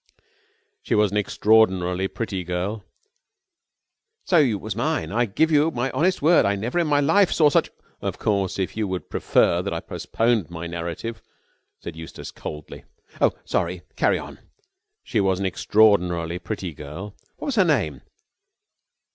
[0.81, 2.83] "She was an extraordinarily pretty girl...."
[4.25, 5.11] "So was mine.
[5.11, 7.69] I give you my honest word I never in all my life saw such...."
[8.01, 11.21] "Of course, if you would prefer that I postponed my narrative?"
[11.81, 12.83] said Eustace coldly.
[13.21, 13.83] "Oh, sorry!
[13.95, 14.39] Carry on."
[15.03, 18.01] "She was an extraordinarily pretty girl...." "What was her name?"